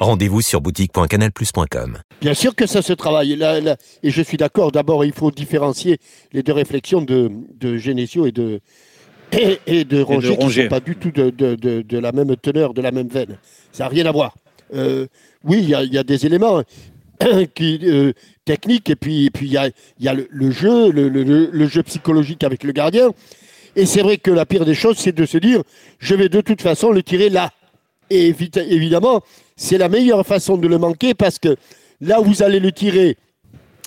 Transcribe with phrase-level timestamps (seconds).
[0.00, 1.98] Rendez-vous sur boutique.canalplus.com.
[2.22, 3.36] Bien sûr que ça se travaille.
[3.36, 4.72] Là- là- et je suis d'accord.
[4.72, 5.98] D'abord, il faut différencier
[6.32, 8.60] les deux réflexions de, de Genesio et de,
[9.32, 12.12] et, et de Rongier, qui ne sont pas du tout de, de- de- de la
[12.12, 13.36] même teneur, de la même veine.
[13.72, 14.34] Ça n'a rien à voir.
[14.74, 15.06] Euh,
[15.44, 16.62] oui, il y, a- il y a des éléments
[17.54, 18.12] qui, euh,
[18.46, 21.10] techniques et puis et puis il y a, il y a le, le jeu, le,
[21.10, 23.10] le- le- le jeu psychologique avec le gardien.
[23.76, 25.62] Et c'est vrai que la pire des choses, c'est de se dire,
[25.98, 27.50] je vais de toute façon le tirer là.
[28.12, 29.20] Et évi- évidemment,
[29.60, 31.54] c'est la meilleure façon de le manquer parce que
[32.00, 33.18] là où vous allez le tirer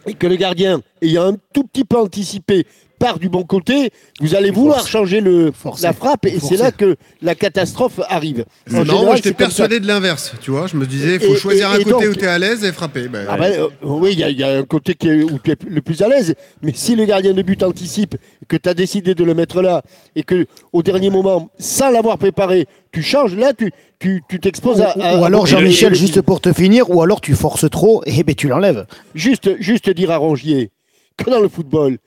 [0.05, 2.67] et que le gardien, ayant un tout petit peu anticipé,
[3.04, 3.90] part du bon côté,
[4.22, 5.52] vous allez vouloir changer le,
[5.82, 8.46] la frappe et c'est là que la catastrophe arrive.
[8.72, 10.34] En Non, général, moi j'étais persuadé de l'inverse.
[10.42, 12.24] Tu vois, je me disais, il faut Et- choisir et- un côté donc- où tu
[12.24, 13.09] es à l'aise et frapper.
[13.09, 15.24] Ben, Ah ben, euh, oui, il y, a- il y a un côté qui est,
[15.24, 18.16] où tu es le plus à l'aise, mais si le gardien de but anticipe,
[18.48, 19.81] que tu as décidé de le mettre là,
[20.16, 24.81] et que au dernier moment, sans l'avoir préparé, tu changes, là, tu tu tu t'exposes
[24.81, 28.24] à, à- Ou alors Jean-Michel, juste pour te finir, ou alors tu forces trop et
[28.24, 28.86] ben tu l'enlèves.
[29.16, 30.72] Juste, juste dire à Rongier
[31.18, 31.98] que dans le football,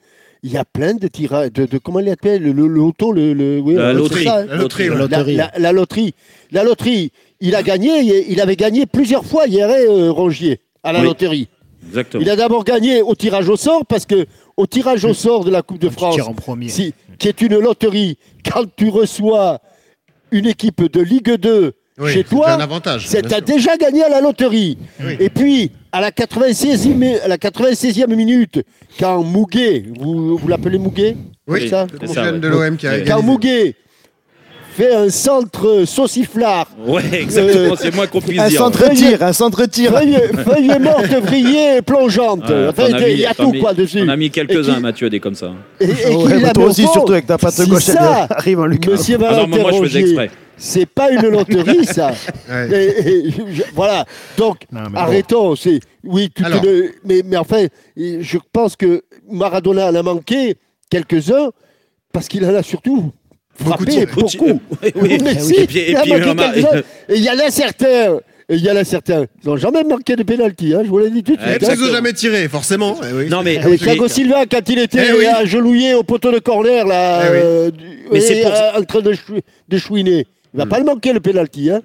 [0.43, 3.33] il y a plein de tirages, de, de- comment il appelle, le, le loto, le,
[3.33, 4.23] le- oui, La loterie.
[4.23, 4.45] ça, hein.
[4.47, 4.99] La loterie, La ouais.
[4.99, 5.35] loterie.
[5.35, 6.13] La, la- la loterie.
[6.51, 10.93] La loterie, il a gagné, il il avait gagné plusieurs fois hier, euh, Rongier, à
[10.93, 11.05] la Oui.
[11.05, 11.47] loterie.
[11.87, 12.21] Exactement.
[12.23, 14.25] Il a d'abord gagné au tirage au sort parce que
[14.57, 16.69] au tirage au sort de la Coupe de France, tires en premier.
[16.69, 19.59] si- qui est une loterie, quand tu reçois
[20.31, 23.45] une équipe de Ligue 2 Oui, chez c'est toi, un avantage, c'est t'as sûr.
[23.45, 24.77] déjà gagné à la loterie.
[25.03, 25.17] Oui.
[25.19, 28.63] Et puis à la 96e, à la 96e minute,
[28.99, 31.17] quand Mouguet, vous, vous l'appelez Mouguet?
[31.47, 31.87] Oui, c'est ça?
[31.91, 32.39] le Comment ça, jeune ouais.
[32.41, 32.95] de l'OM qui a Ouais.
[32.99, 33.15] égalisé.
[33.15, 33.75] Quand Mouguet
[34.77, 38.59] fait un centre sauciflard, Ouais, exactement, c'est moins qu'on puisse Un dire.
[38.59, 39.91] centre tir, un centre tir.
[39.91, 42.47] feuille, feuille morte, vrillée, plongeante.
[42.47, 44.01] Ouais, Enfin, il y a tout mis- quoi dessus.
[44.05, 45.51] On a mis Et quelques-uns, qui- Mathieu, des comme ça.
[45.79, 46.93] Et, et Ouais, qu'il bah toi aussi, fond.
[46.93, 48.91] surtout avec ta patte C'est gauche, ça, arrive en Lucas.
[48.91, 50.29] Monsieur Ah non, moi, je faisais exprès.
[50.59, 52.11] C'est pas une loterie, ça.
[52.49, 52.69] Ouais.
[52.71, 54.05] Et- et je- voilà.
[54.37, 54.97] Donc, Non, mais bon.
[54.97, 55.55] arrêtons.
[55.55, 57.65] C'est oui, tu le- mais, mais enfin,
[57.95, 60.55] et je pense que Maradona en a manqué
[60.89, 61.49] quelques-uns
[62.13, 63.11] parce qu'il en a surtout
[63.65, 64.05] frappé tiré.
[64.05, 64.59] beaucoup.
[64.83, 65.17] Oui, oui.
[65.23, 66.63] Mais Et puis- et il a manqué.
[67.09, 68.19] Et y en a certains.
[68.49, 69.25] Et il y en a certains.
[69.43, 70.73] Ils n'ont jamais marqué de pénalty.
[70.73, 71.57] Hein, je vous l'ai dit tout de suite.
[71.59, 72.97] Qu'ils n'ont jamais tiré, forcément.
[73.03, 73.29] Eh oui.
[73.29, 75.25] Non, mais- Et Thiago Silva, quand il était Eh oui.
[75.25, 77.37] agenouillé au poteau de corner, là, Eh oui.
[77.43, 77.71] euh,
[78.13, 80.69] Mais et, pour- euh, en train de, chou- de chouiner, il va Hmm.
[80.69, 81.69] pas le manquer le pénalty.
[81.71, 81.81] Hein.